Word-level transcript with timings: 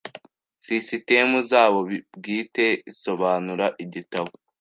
sisitemu 0.65 1.37
zabo 1.49 1.79
bwite 2.17 2.65
isobanura 2.91 3.65
igitabo 3.83 4.29